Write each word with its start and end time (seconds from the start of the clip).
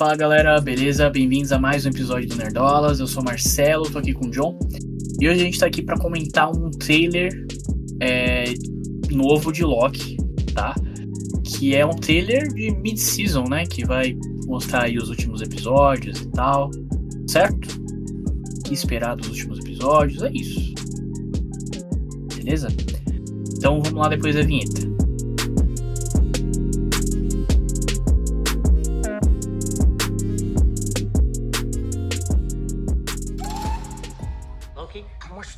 Fala 0.00 0.14
galera, 0.14 0.60
beleza? 0.60 1.10
Bem-vindos 1.10 1.50
a 1.50 1.58
mais 1.58 1.84
um 1.84 1.88
episódio 1.88 2.28
do 2.28 2.36
Nerdolas. 2.36 3.00
Eu 3.00 3.08
sou 3.08 3.20
Marcelo, 3.20 3.90
tô 3.90 3.98
aqui 3.98 4.12
com 4.12 4.26
o 4.26 4.30
John. 4.30 4.56
E 5.20 5.28
hoje 5.28 5.40
a 5.40 5.44
gente 5.44 5.58
tá 5.58 5.66
aqui 5.66 5.82
para 5.82 5.98
comentar 5.98 6.48
um 6.56 6.70
trailer 6.70 7.44
é, 8.00 8.44
novo 9.10 9.52
de 9.52 9.64
Loki, 9.64 10.16
tá? 10.54 10.72
Que 11.44 11.74
é 11.74 11.84
um 11.84 11.96
trailer 11.96 12.46
de 12.54 12.70
mid-season, 12.76 13.42
né? 13.50 13.66
Que 13.66 13.84
vai 13.84 14.16
mostrar 14.46 14.84
aí 14.84 14.96
os 14.98 15.08
últimos 15.08 15.42
episódios 15.42 16.20
e 16.20 16.28
tal, 16.28 16.70
certo? 17.26 17.68
O 18.56 18.62
que 18.62 18.74
esperar 18.74 19.16
dos 19.16 19.26
últimos 19.30 19.58
episódios, 19.58 20.22
é 20.22 20.30
isso. 20.30 20.74
Beleza? 22.36 22.68
Então 23.56 23.82
vamos 23.82 24.00
lá 24.00 24.08
depois 24.08 24.36
da 24.36 24.42
vinheta. 24.42 24.87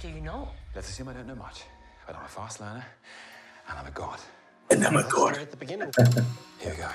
Do 0.00 0.08
you 0.08 0.20
know? 0.20 0.48
Let's 0.74 0.88
assume 0.88 1.08
I 1.08 1.12
don't 1.12 1.26
know 1.26 1.34
much, 1.34 1.64
but 2.06 2.16
I'm 2.16 2.24
a 2.24 2.28
fast 2.28 2.60
learner, 2.60 2.84
and 3.68 3.78
I'm 3.78 3.86
a 3.86 3.90
god. 3.90 4.18
And 4.70 4.84
I'm 4.86 4.96
a 4.96 5.08
god. 5.08 5.36
At 5.36 5.50
the 5.50 5.56
beginning. 5.56 5.92
Here 6.58 6.70
we 6.70 6.76
go. 6.76 6.88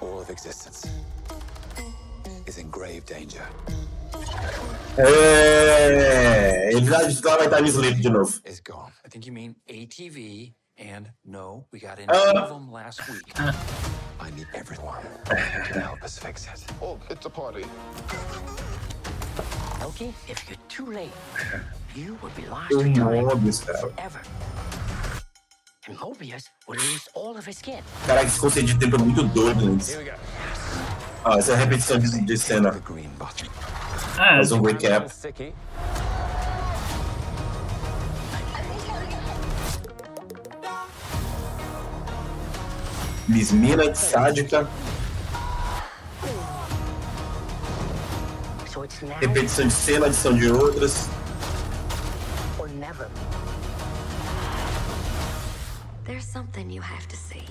All 0.00 0.20
of 0.20 0.30
existence 0.30 0.86
is 2.46 2.58
in 2.58 2.70
grave 2.70 3.04
danger. 3.06 3.44
É, 4.98 6.72
ele 6.72 6.84
já 6.86 7.02
disse 7.04 7.22
que 7.22 7.28
ela 7.28 7.38
vai 7.38 7.46
estar 7.46 7.66
sleep 7.66 8.00
de 8.00 8.10
novo. 8.10 8.32
Is 8.44 8.60
gone. 8.60 8.92
I 9.04 9.08
think 9.08 9.26
you 9.26 9.32
mean 9.32 9.54
ATV, 9.68 10.54
and 10.78 11.10
no, 11.24 11.66
we 11.72 11.80
got 11.80 11.98
in 11.98 12.08
Uh. 12.10 12.42
of 12.42 12.48
them 12.50 12.70
last 12.70 13.00
week. 13.08 13.32
I 14.20 14.30
need 14.36 14.46
everyone 14.54 15.02
to 15.26 15.80
help 15.80 16.02
us 16.02 16.18
fix 16.18 16.46
it. 16.46 16.64
Oh, 16.82 16.98
it's 17.08 17.24
a 17.26 17.30
party. 17.30 17.64
Loki, 19.80 20.14
if 20.28 20.48
you're 20.48 20.58
too 20.68 20.86
late, 20.92 21.10
you 21.96 22.18
would 22.22 22.34
be 22.36 22.46
lost 22.46 22.72
O 22.72 22.82
to 22.82 22.92
time 22.92 23.24
Mobius, 23.24 23.64
cara. 23.64 23.78
forever. 23.78 24.20
And 25.88 25.96
Mobius 25.98 26.44
would 26.68 26.78
lose 26.78 27.08
all 27.14 27.36
of 27.36 27.46
his 27.46 27.56
skin. 27.58 27.82
Caraca, 28.06 28.26
esse 28.26 28.38
conceito 28.38 28.66
de 28.68 28.78
tempo 28.78 28.96
é 28.96 28.98
muito 28.98 29.22
doido, 29.24 29.64
né? 29.74 29.78
Here 29.88 29.98
we 29.98 30.04
go. 30.10 30.16
Ah, 31.24 31.38
essa 31.38 31.52
é 31.52 31.54
a 31.54 31.58
repetição 31.58 31.98
de, 31.98 32.20
de 32.24 32.38
cena. 32.38 32.70
The 32.72 32.80
green 32.80 33.10
button. 33.18 33.46
Ah, 34.18 34.36
Faz 34.36 34.52
um 34.52 34.60
recap. 34.62 35.08
Miss 43.30 43.52
Mina, 43.52 43.94
sádica. 43.94 44.68
Repetição 49.20 49.68
de 49.68 49.72
cena, 49.72 50.06
adição 50.06 50.34
de 50.36 50.50
outras. 50.50 51.08
There's 56.04 56.24
something 56.24 56.70
you 56.70 56.82
have 56.82 57.06
to 57.06 57.16
see. 57.16 57.44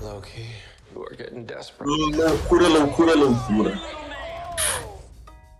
Loki, 0.00 0.46
you 0.94 1.02
are 1.02 1.16
getting 1.16 1.44
desperate. 1.44 1.88
Loucura, 1.88 2.68
loucura, 2.68 3.14
loucura. 3.16 3.80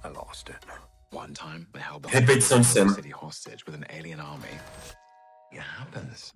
I 0.05 0.09
lost 0.11 0.49
it. 0.49 0.65
One 1.11 1.35
time, 1.35 1.67
the 1.73 1.81
Repetição 2.09 2.61
de 2.61 2.67
cena. 2.67 2.91
city 2.95 3.11
hostage 3.11 3.67
with 3.67 3.75
an 3.75 3.85
alien 3.91 4.21
army. 4.21 4.49
It 5.55 5.61
happens. 5.79 6.33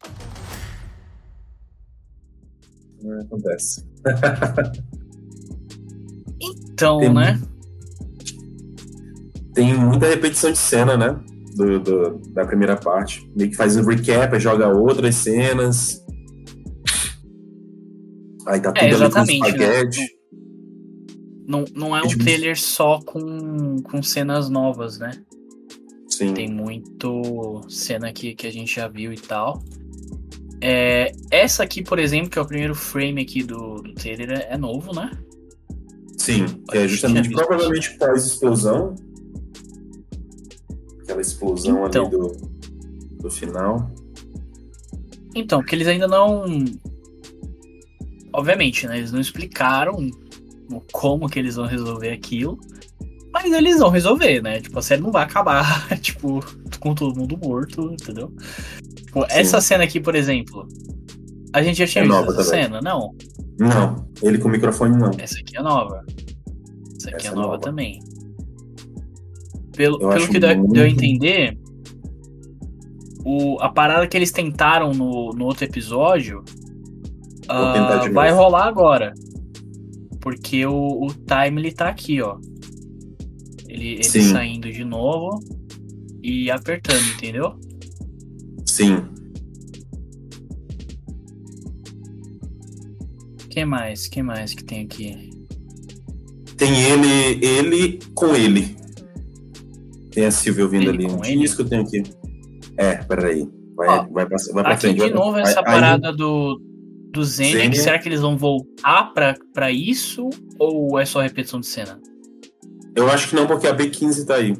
Não 3.02 3.20
acontece. 3.20 3.84
então, 6.41 6.98
Tem 6.98 7.12
né? 7.15 7.41
Tem 9.54 9.75
muita 9.75 10.06
repetição 10.06 10.53
de 10.53 10.59
cena, 10.59 10.97
né? 10.97 11.20
Do, 11.56 11.81
do- 11.81 12.19
da 12.32 12.47
primeira 12.47 12.76
parte. 12.76 13.28
Meio 13.34 13.50
que 13.50 13.56
faz 13.56 13.76
um 13.76 13.84
recap, 13.84 14.38
joga 14.38 14.69
outras 14.69 15.16
cenas. 15.16 16.04
Aí 18.47 18.60
tá 18.60 18.72
tudo 18.72 18.84
ali 18.84 18.91
com 18.91 19.04
exatamente, 19.04 19.41
né? 19.41 19.48
espaguete. 19.48 20.19
Não, 21.47 21.65
não 21.75 21.97
é 21.97 22.00
É 22.00 22.04
um 22.04 22.09
trailer 22.19 22.59
só 22.59 23.00
com, 23.00 23.82
com 23.82 24.03
cenas 24.03 24.48
novas, 24.48 24.98
né? 24.98 25.10
Sim. 26.18 26.34
Tem 26.34 26.48
muito 26.50 27.60
cena 27.68 28.08
aqui 28.08 28.34
que 28.34 28.44
a 28.48 28.50
gente 28.50 28.74
já 28.74 28.88
viu 28.88 29.12
e 29.12 29.16
tal. 29.16 29.62
É, 30.60 31.12
essa 31.30 31.62
aqui, 31.62 31.80
por 31.80 32.00
exemplo, 32.00 32.28
que 32.28 32.36
é 32.40 32.42
o 32.42 32.44
primeiro 32.44 32.74
frame 32.74 33.22
aqui 33.22 33.44
do, 33.44 33.76
do 33.76 33.94
trailer, 33.94 34.44
é, 34.50 34.58
novo, 34.58 34.92
né? 34.92 35.12
Sim, 36.16 36.44
que 36.68 36.76
é 36.76 36.88
justamente 36.88 37.30
provavelmente 37.30 37.96
pós-explosão. 37.98 38.96
Aquela 41.02 41.20
explosão 41.20 41.86
Então. 41.86 42.06
ali 42.06 42.10
do, 42.10 42.32
do 43.22 43.30
final. 43.30 43.88
Então, 45.36 45.62
que 45.62 45.72
eles 45.76 45.86
ainda 45.86 46.08
não. 46.08 46.46
Obviamente, 48.32 48.88
né? 48.88 48.98
Eles 48.98 49.12
não 49.12 49.20
explicaram 49.20 50.10
como 50.90 51.28
que 51.28 51.38
eles 51.38 51.54
vão 51.54 51.66
resolver 51.66 52.10
aquilo. 52.10 52.58
Mas 53.41 53.53
eles 53.53 53.78
vão 53.78 53.91
resolver, 53.91 54.43
né? 54.43 54.60
Tipo, 54.60 54.78
a 54.78 54.82
série 54.82 55.00
não 55.03 55.12
vai 55.12 55.22
acabar, 55.25 55.88
tipo, 56.00 56.41
com 56.81 56.94
todo 56.94 57.16
mundo 57.19 57.38
morto, 57.43 57.93
entendeu? 57.93 58.32
Tipo, 58.94 59.25
essa 59.28 59.60
cena 59.60 59.84
aqui, 59.84 60.00
por 60.00 60.15
exemplo. 60.15 60.66
A 61.53 61.62
gente 61.62 61.78
já 61.78 61.87
tinha 61.87 62.04
É 62.04 62.06
visto 62.06 62.22
essa 62.32 62.44
também. 62.50 62.65
cena? 62.65 62.81
Não. 62.81 63.15
Não, 63.59 64.06
ele 64.22 64.38
com 64.38 64.48
o 64.48 64.50
microfone 64.50 64.97
não. 64.97 65.10
Essa 65.19 65.38
aqui 65.41 65.56
é 65.56 65.62
nova. 65.62 66.04
Essa 66.97 67.09
aqui 67.10 67.16
Essa 67.19 67.28
é 67.28 67.31
é 67.31 67.34
nova, 67.34 67.48
nova. 67.48 67.59
também. 67.60 68.00
Pelo, 69.77 70.00
Eu 70.03 70.09
pelo 70.10 70.28
que 70.28 70.38
deu, 70.38 70.56
muito- 70.59 70.72
deu 70.72 70.84
a 70.84 70.88
entender, 70.88 71.59
o, 73.25 73.56
a 73.60 73.69
parada 73.69 74.06
que 74.06 74.16
eles 74.16 74.31
tentaram 74.32 74.93
no, 74.93 75.31
no 75.32 75.44
outro 75.44 75.65
episódio 75.65 76.43
de 78.04 78.10
vai 78.12 78.31
novo. 78.31 78.43
rolar 78.43 78.66
agora. 78.66 79.15
Porque 80.21 80.66
o, 80.66 81.04
o 81.04 81.06
time 81.09 81.60
ele 81.60 81.72
tá 81.72 81.88
aqui, 81.88 82.21
ó. 82.21 82.37
Ele, 83.68 83.94
ele 83.94 84.04
Sim. 84.04 84.22
saindo 84.32 84.72
de 84.72 84.84
novo 84.84 85.38
e 86.22 86.50
apertando, 86.50 87.02
entendeu? 87.16 87.54
Sim. 88.66 88.96
que 93.50 93.64
mais? 93.64 94.06
que 94.06 94.22
mais 94.22 94.54
que 94.54 94.64
tem 94.64 94.84
aqui? 94.84 95.30
Tem 96.56 96.72
ele, 96.82 97.44
ele 97.44 97.98
com 98.14 98.34
ele. 98.34 98.76
Tem 100.10 100.26
a 100.26 100.30
Silvia 100.30 100.64
ouvindo 100.64 100.90
Ele 100.90 101.06
ali. 101.06 101.14
com 101.14 101.24
ele? 101.24 101.38
disco 101.38 101.62
eu 101.62 101.68
tenho 101.68 101.82
aqui. 101.82 102.02
É, 102.76 102.96
peraí. 102.96 103.48
Vai, 103.76 103.88
Ó, 103.88 104.06
vai, 104.10 104.26
pra, 104.26 104.36
vai 104.52 104.64
pra 104.64 104.72
Aqui 104.72 104.80
frente. 104.82 104.94
de 104.96 105.00
vai- 105.02 105.10
novo 105.10 105.38
essa 105.38 105.60
aí- 105.60 105.64
parada 105.64 106.12
do, 106.12 106.60
do 107.12 107.24
Zenia, 107.24 107.60
Zenia. 107.60 107.80
Será 107.80 107.98
que 107.98 108.08
eles 108.08 108.20
vão 108.20 108.36
voltar 108.36 109.12
pra, 109.14 109.36
pra 109.54 109.70
isso? 109.70 110.28
Ou 110.58 110.98
é 110.98 111.04
só 111.04 111.20
repetição 111.20 111.60
de 111.60 111.66
cena? 111.66 112.00
Eu 112.94 113.09
acho 113.10 113.28
que 113.28 113.37
não, 113.37 113.47
porque 113.47 113.66
a 113.66 113.76
B15 113.76 114.26
tá 114.26 114.37
aí. 114.37 114.56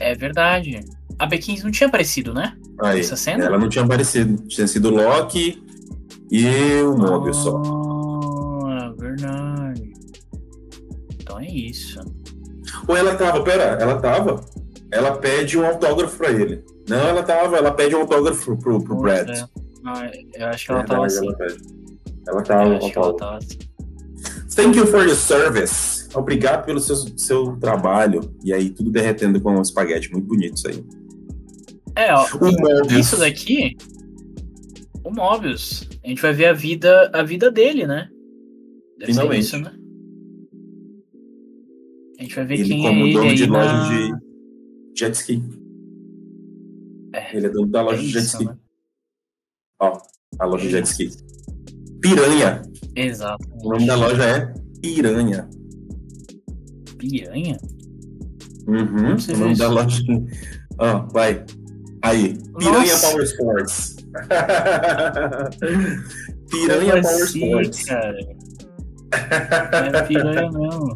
É 0.00 0.14
verdade. 0.14 0.80
A 1.18 1.28
B15 1.28 1.62
não 1.64 1.70
tinha 1.70 1.88
aparecido, 1.88 2.34
né? 2.34 2.56
Aí. 2.82 3.00
Essa 3.00 3.16
cena? 3.16 3.44
Ela 3.44 3.58
não 3.58 3.68
tinha 3.68 3.84
aparecido. 3.84 4.36
Tinha 4.46 4.66
sido 4.66 4.88
o 4.88 4.94
Loki 4.94 5.62
e 6.30 6.46
o 6.82 6.96
Mobius 6.96 7.38
só. 7.38 7.60
Ah, 8.66 8.92
verdade. 8.98 9.92
Então 11.20 11.40
é 11.40 11.46
isso. 11.46 12.00
Ou 12.86 12.96
ela 12.96 13.14
tava, 13.14 13.42
pera, 13.42 13.78
ela 13.80 14.00
tava. 14.00 14.44
Ela 14.92 15.16
pede 15.16 15.58
um 15.58 15.66
autógrafo 15.66 16.16
pra 16.18 16.30
ele. 16.30 16.62
Não, 16.88 16.98
ela 17.08 17.22
tava, 17.22 17.56
ela 17.56 17.72
pede 17.72 17.96
um 17.96 18.00
autógrafo 18.02 18.56
pro, 18.58 18.82
pro 18.82 18.96
Brad. 18.96 19.28
É. 19.30 19.44
Ah, 19.84 20.10
eu 20.34 20.46
acho 20.48 20.66
que 20.66 20.72
ela 20.72 20.80
É, 20.82 20.84
tava 20.84 21.06
assim. 21.06 21.26
Ela, 21.26 21.36
pede. 21.36 21.56
ela 22.28 22.38
Eu 22.38 22.44
tava, 22.44 22.76
acho 22.76 22.92
que 22.92 22.98
ela 22.98 23.16
tava 23.16 23.36
assim. 23.38 23.58
Thank 24.56 24.78
you 24.78 24.86
for 24.86 25.04
your 25.04 25.14
service. 25.14 26.08
Obrigado 26.14 26.64
pelo 26.64 26.80
seu, 26.80 26.96
seu 27.18 27.56
trabalho. 27.58 28.34
E 28.42 28.52
aí, 28.54 28.70
tudo 28.70 28.90
derretendo 28.90 29.38
com 29.40 29.54
um 29.54 29.60
espaguete. 29.60 30.10
Muito 30.10 30.26
bonito 30.26 30.54
isso 30.56 30.68
aí. 30.68 30.82
É, 31.94 32.14
ó. 32.14 32.26
O 32.40 32.50
Mobius. 32.50 32.92
Isso 33.06 33.18
daqui. 33.18 33.76
O 35.04 35.10
Mobius. 35.10 35.86
A 36.02 36.08
gente 36.08 36.22
vai 36.22 36.32
ver 36.32 36.46
a 36.46 36.52
vida, 36.54 37.10
a 37.12 37.22
vida 37.22 37.50
dele, 37.50 37.86
né? 37.86 38.08
Deve 38.98 39.12
ser 39.12 39.20
Finalmente. 39.20 39.44
isso, 39.44 39.58
né? 39.58 39.72
A 42.18 42.22
gente 42.22 42.34
vai 42.34 42.44
ver 42.46 42.54
Ele 42.60 42.68
quem 42.68 42.82
como 42.82 42.98
é 42.98 43.02
ele 43.02 43.12
dono 43.12 43.34
de 43.34 43.46
na... 43.46 43.58
loja 43.58 43.88
de 43.90 44.98
jet 44.98 45.14
ski. 45.14 45.42
É, 47.12 47.36
Ele 47.36 47.46
é 47.46 47.50
dono 47.50 47.66
da 47.66 47.82
loja 47.82 47.98
é 47.98 48.00
de 48.00 48.08
jet 48.08 48.24
isso, 48.24 48.36
ski. 48.36 48.44
né? 48.46 48.56
Ó, 49.80 49.98
a 50.38 50.46
loja 50.46 50.64
de 50.64 50.70
jet 50.70 50.86
ski. 50.86 51.25
Piranha. 52.06 52.62
Exato. 52.94 53.44
O 53.64 53.70
nome 53.70 53.86
da 53.86 53.96
loja 53.96 54.24
é 54.24 54.54
Piranha. 54.80 55.48
Piranha? 56.98 57.58
Uhum. 58.68 59.18
sei 59.18 59.34
O 59.34 59.38
nome 59.38 59.56
da 59.56 59.68
loja. 59.68 60.02
Ah, 60.78 61.06
vai. 61.12 61.44
Aí. 62.02 62.38
Piranha 62.58 62.92
Nossa. 62.92 63.10
Power 63.10 63.24
Sports. 63.24 63.96
Piranha 66.48 66.92
Como 66.92 67.02
Power 67.02 67.22
assim, 67.22 67.44
Sports. 67.44 67.84
cara? 67.84 68.18
É 69.96 70.02
piranha 70.02 70.50
não. 70.52 70.94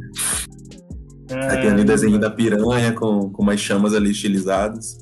Aí 1.32 1.60
tem 1.60 1.70
ali 1.70 1.82
o 1.82 1.84
desenho 1.84 2.18
da 2.18 2.30
piranha 2.30 2.92
com, 2.92 3.30
com 3.30 3.42
umas 3.42 3.58
chamas 3.58 3.94
ali 3.94 4.12
estilizadas. 4.12 4.98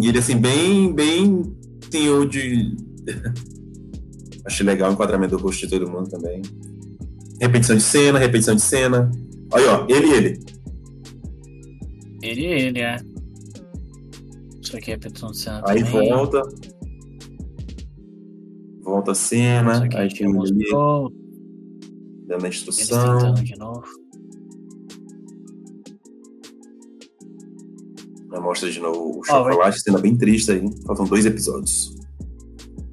E 0.00 0.08
ele, 0.08 0.18
assim, 0.18 0.36
bem, 0.38 0.94
bem 0.94 1.59
senhor 1.90 2.28
de. 2.28 2.76
Achei 4.46 4.64
legal 4.64 4.90
o 4.90 4.94
enquadramento 4.94 5.36
do 5.36 5.42
rosto 5.42 5.66
de 5.66 5.68
todo 5.68 5.90
mundo 5.90 6.08
também. 6.08 6.42
Repetição 7.40 7.76
de 7.76 7.82
cena, 7.82 8.18
repetição 8.18 8.54
de 8.54 8.62
cena. 8.62 9.10
Olha, 9.52 9.72
ó, 9.72 9.86
ele 9.88 10.06
e 10.06 10.12
ele. 10.12 10.40
Ele, 12.22 12.44
ele, 12.44 12.80
é. 12.80 12.96
Isso 14.60 14.76
aqui 14.76 14.90
é 14.90 14.94
repetição 14.94 15.30
de 15.30 15.38
cena 15.38 15.62
Aí 15.66 15.82
também. 15.82 16.10
volta. 16.10 16.42
Volta 18.82 19.12
a 19.12 19.14
cena. 19.14 19.88
Aí 19.94 20.08
tem 20.08 20.26
ali 20.26 20.36
mostrou. 20.36 21.12
dando 22.26 22.44
a 22.44 22.48
instrução. 22.48 23.34
de 23.34 23.56
novo. 23.58 23.84
Mostra 28.40 28.70
de 28.70 28.80
novo 28.80 29.20
o 29.20 29.24
chocolate, 29.24 29.80
cena 29.80 29.98
bem 29.98 30.16
triste 30.16 30.52
aí. 30.52 30.62
Faltam 30.86 31.04
dois 31.04 31.26
episódios. 31.26 31.94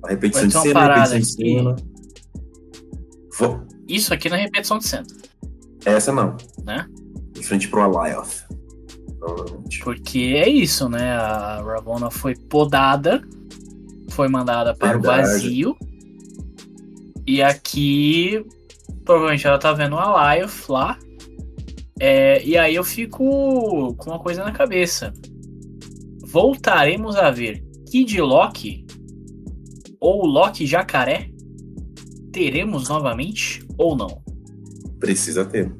A 0.03 0.09
repetição 0.09 0.47
de 0.47 0.53
cena, 0.53 0.73
parada 0.73 1.13
repetição 1.13 1.45
de 1.45 1.53
cena. 1.53 1.75
Isso 3.87 4.13
aqui 4.13 4.29
não 4.29 4.37
é 4.37 4.41
repetição 4.41 4.77
de 4.77 4.87
cena, 4.87 5.05
Essa 5.85 6.11
não. 6.11 6.35
né? 6.63 6.85
De 7.31 7.43
frente 7.43 7.67
pro 7.67 7.81
Alioth. 7.81 8.45
Provavelmente. 9.19 9.79
Porque 9.83 10.35
é 10.37 10.49
isso, 10.49 10.89
né? 10.89 11.11
A 11.13 11.61
Ravonna 11.63 12.11
foi 12.11 12.35
podada, 12.35 13.21
foi 14.09 14.27
mandada 14.27 14.75
para 14.75 14.93
Verdade. 14.93 15.19
o 15.19 15.31
vazio. 15.31 15.77
E 17.25 17.41
aqui, 17.41 18.45
provavelmente 19.03 19.45
ela 19.45 19.57
tá 19.57 19.73
vendo 19.73 19.97
a 19.97 20.33
Lyoth 20.35 20.69
lá. 20.69 20.97
É, 21.99 22.43
e 22.43 22.57
aí 22.57 22.75
eu 22.75 22.83
fico 22.83 23.93
com 23.95 24.09
uma 24.11 24.19
coisa 24.19 24.43
na 24.43 24.51
cabeça. 24.51 25.13
Voltaremos 26.27 27.15
a 27.15 27.31
ver 27.31 27.63
Kid 27.89 28.19
Loki 28.21 28.85
ou 29.99 30.25
Loki 30.25 30.65
Jacaré? 30.65 31.29
Teremos 32.31 32.89
novamente 32.89 33.65
ou 33.77 33.95
não? 33.95 34.21
Precisa 34.99 35.45
ter. 35.45 35.73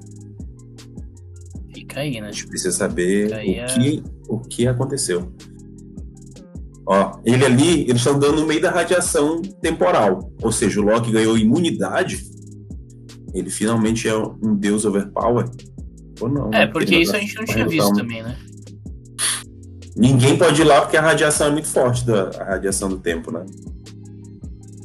Fica 1.73 1.99
aí, 1.99 2.19
né? 2.19 2.29
A 2.29 2.31
gente 2.31 2.47
precisa 2.47 2.75
saber 2.75 3.29
o, 3.29 3.65
que, 3.67 4.03
o 4.29 4.39
que 4.39 4.67
aconteceu. 4.67 5.31
Ó, 6.85 7.19
ele 7.25 7.43
ali, 7.45 7.81
eles 7.81 7.97
estão 7.97 8.17
dando 8.17 8.39
no 8.41 8.47
meio 8.47 8.61
da 8.61 8.71
radiação 8.71 9.41
temporal. 9.61 10.31
Ou 10.41 10.51
seja, 10.51 10.79
o 10.79 10.83
Loki 10.85 11.11
ganhou 11.11 11.37
imunidade. 11.37 12.23
Ele 13.33 13.49
finalmente 13.49 14.07
é 14.07 14.17
um 14.17 14.55
deus 14.55 14.85
overpower. 14.85 15.49
Ou 16.21 16.29
não? 16.29 16.49
É, 16.53 16.65
porque 16.65 16.95
isso 16.95 17.15
a 17.15 17.19
gente 17.19 17.35
não 17.35 17.45
tinha 17.45 17.67
visto 17.67 17.89
um- 17.91 17.93
também, 17.93 18.23
né? 18.23 18.37
Ninguém 19.97 20.37
pode 20.37 20.61
ir 20.61 20.65
lá 20.65 20.81
porque 20.81 20.95
a 20.95 21.01
radiação 21.01 21.47
é 21.47 21.49
muito 21.51 21.67
forte, 21.67 22.05
da, 22.05 22.29
a 22.39 22.43
radiação 22.43 22.87
do 22.87 22.99
tempo, 22.99 23.31
né? 23.31 23.43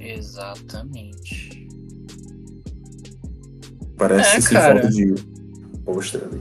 Exatamente. 0.00 1.68
Parece 3.96 4.36
É, 4.38 4.50
cara. 4.50 4.82
foto 4.82 4.92
de 4.94 5.14
pôster 5.84 6.22
ali. 6.24 6.40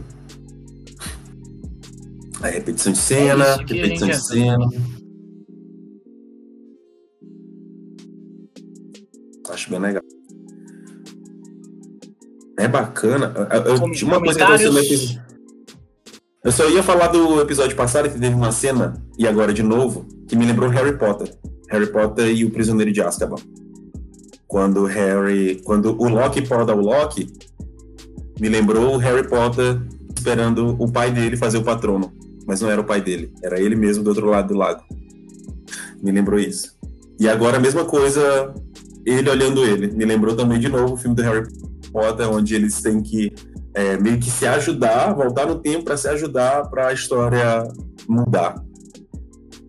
Aí, 2.42 2.54
repetição 2.54 2.92
de 2.94 2.98
cena, 2.98 3.46
É 3.46 3.52
a 3.54 3.58
repetição 3.58 4.08
de 4.08 4.14
gente 4.16 4.26
cena. 4.26 4.68
Acho 9.50 9.70
bem 9.70 9.80
legal. 9.80 10.02
É 12.58 12.68
bacana. 12.68 13.34
Eu, 13.54 13.74
eu- 13.74 13.80
Com- 13.80 13.92
tinha 13.92 14.08
uma 14.10 14.20
coisa 14.20 14.40
que 14.40 14.46
episódio. 14.54 15.22
Eu 16.44 16.52
só 16.52 16.68
ia 16.68 16.82
falar 16.82 17.10
do 17.10 17.40
episódio 17.40 17.78
passado 17.78 18.10
que 18.10 18.20
teve 18.20 18.34
uma 18.34 18.52
cena, 18.52 18.96
e 19.16 19.28
agora 19.28 19.54
de 19.54 19.62
novo, 19.62 20.08
que 20.28 20.36
me 20.36 20.44
lembrou 20.44 20.72
Harry 20.72 20.98
Potter. 20.98 21.32
Harry 21.70 21.86
Potter 21.86 22.36
e 22.36 22.44
o 22.44 22.50
Prisioneiro 22.50 22.92
de 22.92 23.00
Azkaban. 23.00 23.36
Quando 24.48 24.86
Harry. 24.86 25.62
Quando 25.64 25.96
o 26.02 26.10
Loki 26.10 26.42
poda 26.42 26.76
o 26.76 26.82
Loki, 26.82 27.32
me 28.40 28.50
lembrou 28.50 28.98
Harry 28.98 29.28
Potter 29.28 29.80
esperando 30.18 30.76
o 30.80 30.92
pai 30.92 31.12
dele 31.12 31.38
fazer 31.38 31.60
o 31.60 31.64
patrono. 31.64 32.12
Mas 32.48 32.60
não 32.60 32.72
era 32.72 32.82
o 32.82 32.86
pai 32.86 33.02
dele, 33.02 33.32
era 33.44 33.60
ele 33.60 33.76
mesmo 33.76 34.04
do 34.04 34.10
outro 34.10 34.26
lado 34.26 34.48
do 34.48 34.58
lago. 34.58 34.82
Me 36.02 36.12
lembrou 36.12 36.40
isso. 36.40 36.76
E 37.20 37.30
agora 37.30 37.58
a 37.58 37.60
mesma 37.60 37.86
coisa, 37.86 38.52
ele 39.06 39.30
olhando 39.30 39.64
ele. 39.64 39.92
Me 39.92 40.06
lembrou 40.06 40.36
também 40.36 40.60
de 40.60 40.70
novo 40.70 40.96
o 40.96 40.98
filme 40.98 41.16
do 41.16 41.22
Harry 41.22 41.48
Potter, 41.94 42.28
onde 42.28 42.56
eles 42.56 42.82
têm 42.82 43.00
que 43.00 43.32
é, 43.74 43.98
meio 43.98 44.20
que 44.20 44.30
se 44.30 44.46
ajudar, 44.46 45.14
voltar 45.14 45.46
no 45.48 45.60
tempo 45.60 45.86
para 45.86 45.98
se 45.98 46.08
ajudar 46.10 46.70
para 46.70 46.88
a 46.88 46.94
história 46.94 47.64
mudar. 48.08 48.62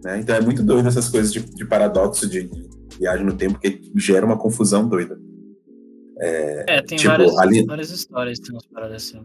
Né? 0.05 0.21
Então 0.21 0.35
é 0.35 0.41
muito 0.41 0.63
doido 0.63 0.89
essas 0.89 1.09
coisas 1.09 1.33
de, 1.33 1.41
de 1.41 1.65
paradoxo 1.65 2.29
de, 2.29 2.45
de 2.49 2.69
viagem 2.99 3.25
no 3.25 3.37
tempo 3.37 3.59
que 3.61 3.81
gera 3.97 4.27
uma 4.27 4.37
confusão 4.37 4.89
doida. 4.89 5.19
É, 6.19 6.83
tem 6.83 6.99
Tipo, 6.99 7.11
várias, 7.11 7.39
ali- 7.39 7.65
várias 7.67 7.91
histórias 7.91 8.39
que 8.39 8.45
tem 8.47 8.55
umas 8.55 8.67
paradas 8.67 8.97
assim. 9.03 9.25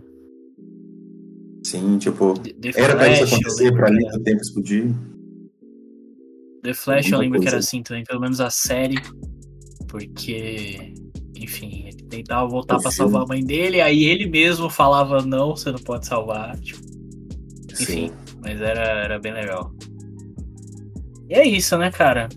Sim, 1.63 1.97
tipo, 1.97 2.33
The, 2.39 2.71
The 2.71 2.81
era 2.81 2.95
pra 2.95 3.09
isso 3.09 3.19
Flash, 3.27 3.33
acontecer, 3.33 3.71
pra 3.73 3.87
que 3.87 3.93
linha 3.93 4.09
era- 4.09 4.17
do 4.17 4.23
tempo 4.23 4.41
explodir. 4.41 4.89
The 6.63 6.73
Flash 6.73 7.11
eu 7.11 7.19
lembro 7.19 7.39
que 7.39 7.45
coisa. 7.45 7.55
era 7.57 7.59
assim 7.59 7.83
também, 7.83 8.03
pelo 8.03 8.21
menos 8.21 8.39
a 8.39 8.49
série. 8.49 8.95
Porque, 9.87 10.93
enfim, 11.43 11.85
ele 11.87 12.03
tentava 12.03 12.47
voltar 12.47 12.79
filme. 12.79 12.95
salvar 12.95 13.23
a 13.23 13.27
mãe 13.27 13.43
dele, 13.43 13.81
aí 13.81 14.05
ele 14.05 14.27
mesmo 14.27 14.69
falava, 14.69 15.21
não, 15.21 15.55
você 15.55 15.71
não 15.71 15.79
pode 15.79 16.07
salvar. 16.07 16.57
Tipo, 16.59 16.81
Sim. 17.73 18.11
mas 18.41 18.59
era, 18.59 18.81
era 18.81 19.19
bem 19.19 19.33
legal. 19.33 19.71
E 21.29 21.33
é 21.33 21.45
isso, 21.45 21.77
né, 21.77 21.91
cara? 21.91 22.29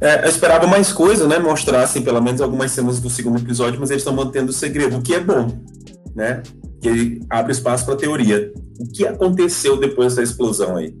É, 0.00 0.24
eu 0.24 0.28
esperava 0.28 0.66
mais 0.66 0.92
coisa, 0.92 1.26
né? 1.26 1.38
Mostrassem 1.38 2.02
pelo 2.02 2.20
menos 2.20 2.40
algumas 2.40 2.70
cenas 2.72 3.00
do 3.00 3.08
segundo 3.08 3.38
episódio, 3.38 3.80
mas 3.80 3.90
eles 3.90 4.02
estão 4.02 4.14
mantendo 4.14 4.50
o 4.50 4.54
segredo, 4.54 4.96
o 4.96 5.02
que 5.02 5.14
é 5.14 5.20
bom, 5.20 5.48
né? 6.14 6.42
Que 6.80 6.88
ele 6.88 7.26
abre 7.30 7.52
espaço 7.52 7.86
para 7.86 7.96
teoria. 7.96 8.52
O 8.78 8.86
que 8.90 9.06
aconteceu 9.06 9.76
depois 9.78 10.16
da 10.16 10.22
explosão 10.22 10.76
aí? 10.76 10.94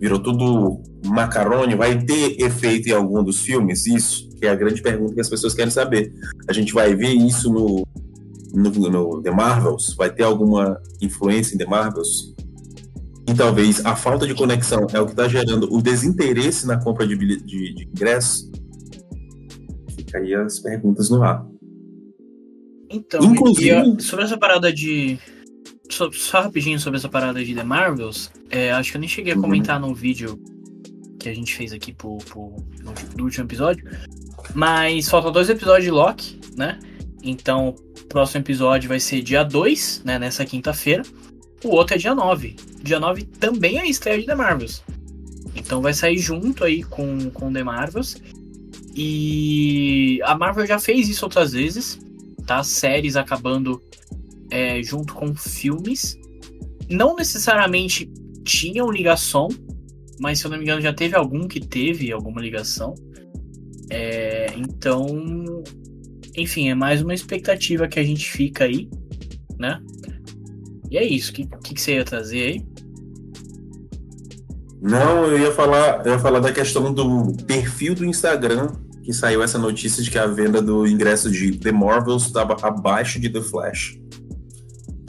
Virou 0.00 0.18
tudo 0.22 0.80
macarrone? 1.06 1.74
Vai 1.74 1.98
ter 2.04 2.40
efeito 2.40 2.88
em 2.88 2.92
algum 2.92 3.22
dos 3.22 3.40
filmes? 3.40 3.86
Isso, 3.86 4.28
que 4.38 4.46
é 4.46 4.50
a 4.50 4.54
grande 4.54 4.80
pergunta 4.80 5.14
que 5.14 5.20
as 5.20 5.28
pessoas 5.28 5.54
querem 5.54 5.70
saber. 5.70 6.12
A 6.48 6.52
gente 6.52 6.72
vai 6.72 6.94
ver 6.94 7.12
isso 7.12 7.52
no, 7.52 7.84
no, 8.54 8.70
no 8.70 9.22
The 9.22 9.30
Marvels? 9.30 9.94
Vai 9.96 10.12
ter 10.12 10.22
alguma 10.22 10.80
influência 11.02 11.54
em 11.54 11.58
The 11.58 11.66
Marvels? 11.66 12.34
E 13.28 13.34
talvez 13.34 13.84
a 13.84 13.94
falta 13.94 14.26
de 14.26 14.34
conexão 14.34 14.86
é 14.92 15.00
o 15.00 15.04
que 15.04 15.12
está 15.12 15.28
gerando 15.28 15.68
o 15.70 15.82
desinteresse 15.82 16.66
na 16.66 16.78
compra 16.82 17.06
de, 17.06 17.14
de, 17.16 17.36
de 17.74 17.84
ingresso. 17.84 18.50
Fica 19.96 20.18
aí 20.18 20.34
as 20.34 20.60
perguntas 20.60 21.10
no 21.10 21.22
ar. 21.22 21.44
Então, 22.90 23.22
Inclusive- 23.22 24.00
sobre 24.00 24.24
essa 24.24 24.38
parada 24.38 24.72
de. 24.72 25.18
Só, 25.90 26.10
só 26.12 26.42
rapidinho 26.42 26.78
sobre 26.78 26.98
essa 26.98 27.08
parada 27.08 27.42
de 27.44 27.54
The 27.54 27.64
Marvels, 27.64 28.30
é, 28.50 28.70
acho 28.72 28.90
que 28.90 28.96
eu 28.96 29.00
nem 29.00 29.08
cheguei 29.08 29.32
a 29.32 29.36
Uhum. 29.36 29.42
comentar 29.42 29.80
no 29.80 29.94
vídeo 29.94 30.38
que 31.18 31.28
a 31.28 31.34
gente 31.34 31.54
fez 31.54 31.72
aqui 31.72 31.92
pro, 31.92 32.18
pro, 32.18 32.56
no, 32.82 32.92
do 33.16 33.24
último 33.24 33.44
episódio. 33.44 33.84
Mas 34.54 35.08
faltam 35.08 35.32
dois 35.32 35.48
episódios 35.48 35.84
de 35.84 35.90
Loki, 35.90 36.40
né? 36.56 36.78
Então, 37.22 37.70
o 37.70 38.04
próximo 38.06 38.40
episódio 38.40 38.88
vai 38.88 39.00
ser 39.00 39.22
dia 39.22 39.42
2, 39.42 40.02
né? 40.04 40.18
Nessa 40.18 40.44
quinta-feira. 40.44 41.02
O 41.64 41.70
outro 41.70 41.96
é 41.96 41.98
dia 41.98 42.14
9. 42.14 42.54
Dia 42.82 43.00
9 43.00 43.24
também 43.24 43.78
é 43.78 43.80
a 43.82 43.86
estreia 43.86 44.18
de 44.20 44.26
The 44.26 44.34
Marvels. 44.34 44.82
Então 45.56 45.82
vai 45.82 45.92
sair 45.92 46.18
junto 46.18 46.62
aí 46.64 46.84
com, 46.84 47.30
com 47.30 47.52
The 47.52 47.64
Marvels. 47.64 48.16
E 48.94 50.20
a 50.24 50.36
Marvel 50.36 50.66
já 50.66 50.78
fez 50.78 51.08
isso 51.08 51.24
outras 51.24 51.52
vezes, 51.52 51.98
tá? 52.46 52.62
Séries 52.62 53.16
acabando 53.16 53.82
é, 54.50 54.82
junto 54.82 55.14
com 55.14 55.34
filmes. 55.34 56.18
Não 56.88 57.16
necessariamente 57.16 58.10
tinham 58.44 58.90
ligação, 58.90 59.48
mas 60.20 60.38
se 60.38 60.46
eu 60.46 60.50
não 60.50 60.58
me 60.58 60.64
engano 60.64 60.80
já 60.80 60.92
teve 60.92 61.14
algum 61.14 61.46
que 61.46 61.60
teve 61.60 62.12
alguma 62.12 62.40
ligação. 62.40 62.94
É, 63.90 64.52
então, 64.56 65.06
enfim, 66.36 66.68
é 66.68 66.74
mais 66.74 67.02
uma 67.02 67.14
expectativa 67.14 67.88
que 67.88 67.98
a 67.98 68.04
gente 68.04 68.30
fica 68.30 68.64
aí, 68.64 68.88
né? 69.58 69.80
E 70.90 70.96
é 70.96 71.04
isso. 71.04 71.30
O 71.30 71.34
que, 71.34 71.46
que, 71.62 71.74
que 71.74 71.80
você 71.80 71.94
ia 71.94 72.04
trazer 72.04 72.42
aí? 72.42 72.66
Não, 74.80 75.26
eu 75.26 75.38
ia 75.38 75.52
falar, 75.52 76.06
eu 76.06 76.12
ia 76.12 76.18
falar 76.18 76.38
da 76.38 76.52
questão 76.52 76.92
do 76.92 77.36
perfil 77.44 77.94
do 77.94 78.04
Instagram, 78.04 78.72
que 79.02 79.12
saiu 79.12 79.42
essa 79.42 79.58
notícia 79.58 80.02
de 80.02 80.10
que 80.10 80.18
a 80.18 80.26
venda 80.26 80.62
do 80.62 80.86
ingresso 80.86 81.30
de 81.30 81.58
The 81.58 81.72
Marvels 81.72 82.26
estava 82.26 82.56
abaixo 82.62 83.18
de 83.20 83.28
The 83.28 83.40
Flash. 83.40 83.98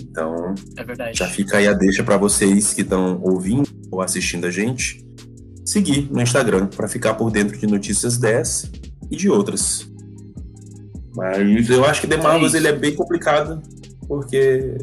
Então, 0.10 0.56
É 0.76 0.84
verdade. 0.84 1.18
já 1.18 1.28
fica 1.28 1.58
aí 1.58 1.68
a 1.68 1.74
deixa 1.74 2.04
para 2.04 2.18
vocês 2.18 2.74
que 2.74 2.82
estão 2.82 3.20
ouvindo 3.22 3.68
ou 3.92 4.02
assistindo 4.02 4.46
a 4.46 4.52
gente 4.52 5.06
seguir 5.66 6.10
no 6.12 6.22
Instagram 6.22 6.68
para 6.68 6.88
ficar 6.88 7.14
por 7.14 7.30
dentro 7.32 7.58
de 7.58 7.68
notícias 7.68 8.18
dessa 8.18 8.70
e 9.12 9.16
de 9.16 9.30
outras. 9.30 9.88
Mas 11.16 11.70
eu 11.70 11.86
acho 11.86 12.02
que 12.02 12.08
The 12.08 12.16
É 12.16 12.22
Marvels 12.22 12.54
ele 12.54 12.68
é 12.68 12.74
bem 12.74 12.96
complicado 12.96 13.62
porque 14.08 14.76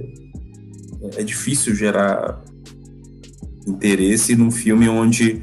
é 1.17 1.23
difícil 1.23 1.75
gerar 1.75 2.43
interesse 3.67 4.37
num 4.37 4.51
filme 4.51 4.89
onde 4.89 5.43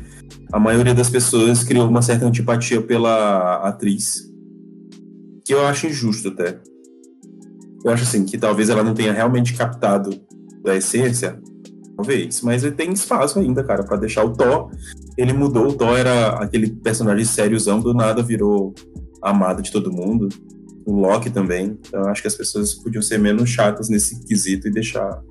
a 0.52 0.60
maioria 0.60 0.94
das 0.94 1.10
pessoas 1.10 1.64
criou 1.64 1.88
uma 1.90 2.02
certa 2.02 2.26
antipatia 2.26 2.82
pela 2.82 3.58
atriz. 3.68 4.32
Que 5.44 5.54
eu 5.54 5.66
acho 5.66 5.88
injusto 5.88 6.30
até. 6.30 6.58
Eu 7.84 7.92
acho 7.92 8.04
assim, 8.04 8.26
que 8.26 8.38
talvez 8.38 8.70
ela 8.70 8.84
não 8.84 8.94
tenha 8.94 9.12
realmente 9.12 9.54
captado 9.54 10.12
da 10.64 10.76
essência, 10.76 11.40
talvez, 11.98 12.42
mas 12.42 12.64
ele 12.64 12.76
tem 12.76 12.92
espaço 12.94 13.40
ainda, 13.40 13.64
cara, 13.64 13.84
pra 13.84 13.98
deixar 13.98 14.24
o 14.24 14.32
Thor. 14.32 14.72
Ele 15.18 15.34
mudou, 15.34 15.68
o 15.68 15.74
Thor 15.74 15.98
era 15.98 16.30
aquele 16.42 16.70
personagem 16.72 17.26
sériozão, 17.26 17.80
do 17.82 17.94
nada 17.94 18.24
virou 18.24 18.74
amado 19.22 19.62
de 19.62 19.72
todo 19.72 19.92
mundo. 19.92 20.30
O 20.86 20.94
Loki 21.00 21.30
também. 21.30 21.78
Então 21.88 22.02
eu 22.02 22.08
acho 22.10 22.22
que 22.22 22.28
as 22.28 22.36
pessoas 22.36 22.74
podiam 22.74 23.02
ser 23.02 23.18
menos 23.18 23.50
chatas 23.50 23.90
nesse 23.90 24.20
quesito 24.26 24.68
e 24.68 24.72
deixar 24.72 25.22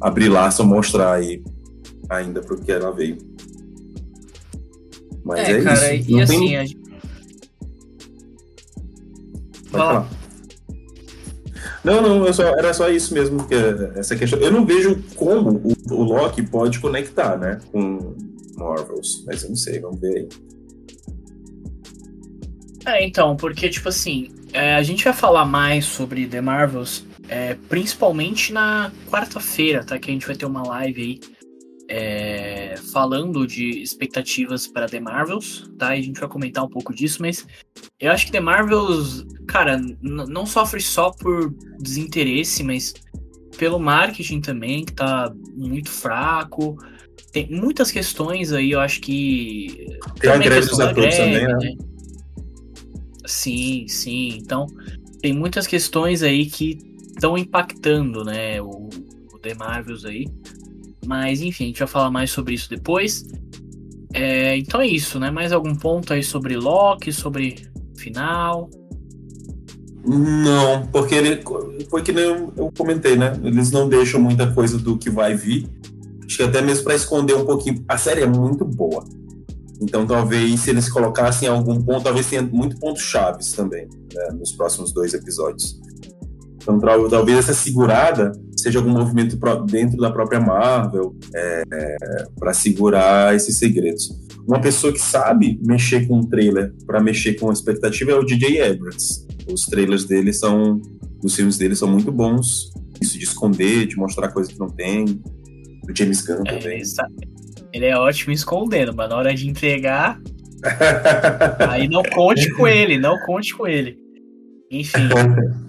abrir 0.00 0.28
laço, 0.28 0.64
mostrar 0.64 1.14
aí 1.14 1.42
ainda 2.10 2.40
pro 2.42 2.60
que 2.60 2.70
ela 2.72 2.90
veio. 2.92 3.16
Mas 5.24 5.40
é, 5.48 5.52
É, 5.52 5.62
cara, 5.62 5.94
isso. 5.94 6.10
e 6.10 6.14
Não 6.14 6.20
assim, 6.22 6.38
tem... 6.38 6.56
a 6.58 6.64
gente- 6.64 6.78
Pode 9.70 9.84
Fala. 9.84 10.02
falar. 10.04 10.17
Não, 11.88 12.02
não, 12.02 12.26
eu 12.26 12.32
só- 12.34 12.42
era 12.56 12.72
só 12.74 12.88
isso 12.90 13.14
mesmo, 13.14 13.46
que 13.46 13.54
essa 13.96 14.14
questão. 14.16 14.38
Eu 14.40 14.50
não 14.52 14.64
vejo 14.64 15.02
como 15.16 15.60
o, 15.64 15.94
o 15.94 16.02
Loki 16.02 16.42
pode 16.42 16.78
conectar, 16.80 17.36
né, 17.38 17.58
com 17.72 18.14
Marvels, 18.56 19.24
mas 19.26 19.42
eu 19.42 19.48
não 19.50 19.56
sei, 19.56 19.80
vamos 19.80 20.00
ver 20.00 20.16
aí. 20.18 20.28
É, 22.86 23.04
então, 23.04 23.36
porque, 23.36 23.68
tipo 23.68 23.88
assim, 23.88 24.30
é, 24.52 24.74
a 24.74 24.82
gente 24.82 25.04
vai 25.04 25.12
falar 25.12 25.44
mais 25.44 25.84
sobre 25.84 26.26
The 26.26 26.40
Marvels, 26.40 27.04
é, 27.28 27.54
principalmente 27.68 28.52
na 28.52 28.90
quarta-feira, 29.10 29.84
tá? 29.84 29.98
Que 29.98 30.10
a 30.10 30.14
gente 30.14 30.26
vai 30.26 30.34
ter 30.36 30.46
uma 30.46 30.62
live 30.66 31.02
aí 31.02 31.20
é, 31.90 32.57
falando 32.78 33.46
de 33.46 33.82
expectativas 33.82 34.66
para 34.66 34.86
The 34.86 35.00
Marvels, 35.00 35.70
tá? 35.78 35.94
E 35.96 36.00
a 36.00 36.02
gente 36.02 36.20
vai 36.20 36.28
comentar 36.28 36.64
um 36.64 36.68
pouco 36.68 36.94
disso, 36.94 37.20
mas 37.20 37.46
eu 38.00 38.10
acho 38.10 38.26
que 38.26 38.32
The 38.32 38.40
Marvels, 38.40 39.26
cara, 39.46 39.80
não 40.00 40.46
sofre 40.46 40.80
só 40.80 41.10
por 41.10 41.54
desinteresse, 41.78 42.62
mas 42.62 42.94
pelo 43.58 43.78
marketing 43.78 44.40
também, 44.40 44.84
que 44.84 44.92
tá 44.92 45.32
muito 45.56 45.90
fraco. 45.90 46.76
Tem 47.32 47.50
muitas 47.50 47.90
questões 47.90 48.52
aí, 48.52 48.70
eu 48.70 48.80
acho 48.80 49.00
que 49.00 49.86
Tem 50.20 50.30
a 50.30 50.38
greve 50.38 50.68
dos 50.68 50.80
atores 50.80 51.16
também, 51.16 51.46
né? 51.46 51.76
Sim, 53.26 53.86
sim. 53.88 54.38
Então, 54.38 54.66
tem 55.20 55.32
muitas 55.32 55.66
questões 55.66 56.22
aí 56.22 56.46
que 56.46 56.78
estão 57.08 57.36
impactando, 57.36 58.24
né, 58.24 58.62
o, 58.62 58.88
o 59.32 59.38
The 59.40 59.54
Marvels 59.54 60.04
aí. 60.04 60.26
Mas, 61.08 61.40
enfim, 61.40 61.64
a 61.64 61.66
gente 61.68 61.78
vai 61.78 61.88
falar 61.88 62.10
mais 62.10 62.30
sobre 62.30 62.52
isso 62.52 62.68
depois. 62.68 63.24
É, 64.12 64.58
então 64.58 64.78
é 64.78 64.86
isso, 64.86 65.18
né? 65.18 65.30
Mais 65.30 65.52
algum 65.52 65.74
ponto 65.74 66.12
aí 66.12 66.22
sobre 66.22 66.54
Loki, 66.54 67.10
sobre 67.14 67.66
final? 67.96 68.68
Não, 70.06 70.86
porque 70.88 71.14
ele 71.14 71.42
foi 71.88 72.02
que 72.02 72.12
nem 72.12 72.24
eu, 72.24 72.70
comentei, 72.76 73.16
né? 73.16 73.32
Eles 73.42 73.70
não 73.70 73.88
deixam 73.88 74.20
muita 74.20 74.52
coisa 74.52 74.76
do 74.76 74.98
que 74.98 75.08
vai 75.08 75.34
vir. 75.34 75.66
Acho 76.26 76.36
que 76.36 76.42
até 76.42 76.60
mesmo 76.60 76.84
para 76.84 76.94
esconder 76.94 77.34
um 77.34 77.46
pouquinho. 77.46 77.82
A 77.88 77.96
série 77.96 78.20
é 78.20 78.26
muito 78.26 78.66
boa. 78.66 79.02
Então 79.80 80.06
talvez 80.06 80.60
se 80.60 80.68
eles 80.68 80.90
colocassem 80.90 81.48
algum 81.48 81.80
ponto, 81.80 82.04
talvez 82.04 82.28
tenha 82.28 82.42
muito 82.42 82.78
pontos 82.78 83.02
chaves 83.02 83.52
também, 83.52 83.88
né, 84.12 84.28
nos 84.38 84.52
próximos 84.52 84.92
dois 84.92 85.14
episódios. 85.14 85.80
Então 86.56 86.78
tal- 86.78 87.08
talvez 87.08 87.38
essa 87.38 87.54
segurada 87.54 88.32
seja 88.60 88.78
algum 88.78 88.90
movimento 88.90 89.38
dentro 89.70 89.96
da 89.98 90.10
própria 90.10 90.40
Marvel 90.40 91.14
para 92.38 92.52
segurar 92.52 93.34
esses 93.34 93.56
segredos. 93.58 94.08
Uma 94.46 94.60
pessoa 94.60 94.92
que 94.92 95.00
sabe 95.00 95.60
mexer 95.64 96.06
com 96.06 96.18
um 96.20 96.26
trailer 96.26 96.72
para 96.86 97.00
mexer 97.00 97.34
com 97.34 97.50
a 97.50 97.52
expectativa 97.52 98.12
é 98.12 98.14
o 98.14 98.24
DJ 98.24 98.62
Abrams. 98.62 99.26
Os 99.52 99.66
trailers 99.66 100.04
dele 100.04 100.32
são, 100.32 100.80
os 101.22 101.34
filmes 101.34 101.58
dele 101.58 101.74
são 101.76 101.88
muito 101.88 102.10
bons. 102.10 102.72
Isso 103.00 103.18
de 103.18 103.24
esconder, 103.24 103.86
de 103.86 103.96
mostrar 103.96 104.28
coisa 104.28 104.50
que 104.50 104.58
não 104.58 104.68
tem. 104.70 105.04
O 105.88 105.94
James 105.96 106.22
Gunn 106.22 106.42
É, 106.46 106.58
também. 106.58 106.82
ele 107.72 107.86
é 107.86 107.96
ótimo 107.96 108.32
escondendo, 108.32 108.94
mas 108.94 109.08
na 109.08 109.16
hora 109.16 109.34
de 109.34 109.48
entregar, 109.48 110.20
aí 111.68 111.86
não 111.88 112.02
conte 112.02 112.50
com 112.52 112.66
ele, 112.66 112.98
não 112.98 113.16
conte 113.24 113.54
com 113.56 113.66
ele. 113.66 113.98
Enfim, 114.70 115.08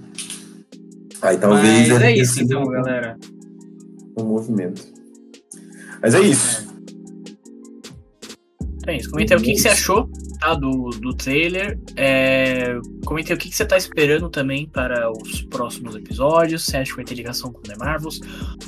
Aí 1.21 1.37
talvez 1.37 1.89
mas 1.89 2.01
é 2.01 2.15
isso 2.15 2.41
então, 2.41 2.63
um- 2.63 2.69
galera. 2.69 3.17
um 4.17 4.23
movimento. 4.23 4.81
Mas 6.01 6.15
é 6.15 6.21
isso. 6.21 6.69
É 8.87 8.97
isso. 8.97 9.11
Comenta 9.11 9.35
aí 9.35 9.39
o 9.39 9.43
que, 9.43 9.51
que 9.53 9.59
você 9.59 9.69
achou 9.69 10.09
tá, 10.39 10.55
do, 10.55 10.89
do 10.89 11.13
trailer. 11.13 11.77
É, 11.95 12.79
comenta 13.05 13.33
aí 13.33 13.35
o 13.35 13.39
que, 13.39 13.49
que 13.49 13.55
você 13.55 13.65
tá 13.65 13.77
esperando 13.77 14.29
também 14.29 14.67
para 14.67 15.11
os 15.11 15.41
próximos 15.43 15.95
episódios. 15.95 16.65
Você 16.65 16.77
acha 16.77 16.89
que 16.89 16.95
vai 16.95 17.05
ter 17.05 17.15
ligação 17.15 17.51
com 17.51 17.61
The 17.61 17.75
Marvels? 17.77 18.19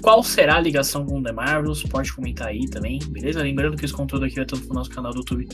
Qual 0.01 0.21
será 0.21 0.57
a 0.57 0.59
ligação 0.59 1.05
com 1.05 1.23
The 1.23 1.31
Marvels? 1.31 1.83
Pode 1.83 2.13
comentar 2.13 2.49
aí 2.49 2.69
também, 2.69 2.99
beleza? 3.09 3.41
Lembrando 3.41 3.77
que 3.77 3.85
esse 3.85 3.93
conteúdo 3.93 4.25
aqui 4.25 4.35
vai 4.35 4.45
tanto 4.45 4.63
pro 4.67 4.75
nosso 4.75 4.89
canal 4.91 5.11
do 5.11 5.19
YouTube 5.19 5.47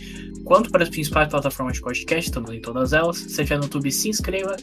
quanto 0.44 0.70
para 0.72 0.84
as 0.84 0.90
principais 0.90 1.30
plataformas 1.30 1.76
de 1.76 1.82
podcast. 1.82 2.30
Estamos 2.30 2.52
em 2.52 2.60
todas 2.60 2.92
elas. 2.92 3.18
Se 3.18 3.30
você 3.30 3.44
estiver 3.44 3.58
no 3.58 3.66
YouTube, 3.66 3.92
se 3.92 4.10
inscreva. 4.10 4.58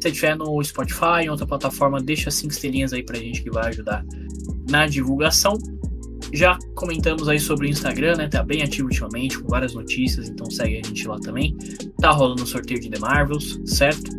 Se 0.00 0.08
estiver 0.08 0.36
no 0.36 0.62
Spotify, 0.62 1.24
em 1.24 1.28
outra 1.28 1.46
plataforma, 1.46 2.00
deixa 2.00 2.30
cinco 2.30 2.52
estrelinhas 2.52 2.92
aí 2.92 3.02
pra 3.02 3.18
gente 3.18 3.42
que 3.42 3.50
vai 3.50 3.68
ajudar 3.68 4.04
na 4.70 4.86
divulgação. 4.86 5.58
Já 6.32 6.58
comentamos 6.74 7.28
aí 7.28 7.40
sobre 7.40 7.66
o 7.66 7.70
Instagram, 7.70 8.16
né? 8.16 8.28
Tá 8.28 8.42
bem 8.42 8.62
ativo 8.62 8.88
ultimamente, 8.88 9.38
com 9.38 9.48
várias 9.48 9.74
notícias, 9.74 10.28
então 10.28 10.50
segue 10.50 10.80
a 10.84 10.86
gente 10.86 11.08
lá 11.08 11.18
também. 11.18 11.56
Tá 12.00 12.10
rolando 12.10 12.42
o 12.42 12.46
sorteio 12.46 12.80
de 12.80 12.90
The 12.90 12.98
Marvels, 12.98 13.60
certo? 13.64 14.10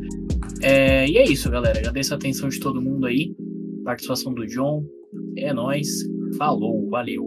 É, 0.62 1.07
e 1.07 1.17
é 1.17 1.24
isso, 1.24 1.50
galera. 1.50 1.79
Agradeço 1.79 2.13
a 2.13 2.17
atenção 2.17 2.50
de 2.50 2.59
todo 2.59 2.81
mundo 2.81 3.05
aí. 3.05 3.36
Participação 3.86 4.33
do 4.33 4.45
John. 4.48 4.86
É 5.38 5.53
nóis. 5.53 6.05
Falou, 6.38 6.89
valeu. 6.89 7.25